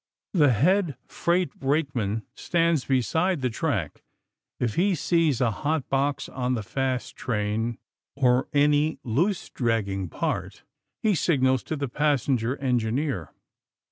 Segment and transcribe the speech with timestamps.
[0.33, 4.01] The head freight brakeman stands beside the track.
[4.59, 7.77] If he sees a hot box on the fast train
[8.15, 10.63] or any loose, dragging part
[11.03, 13.31] he signals to the passenger engineer.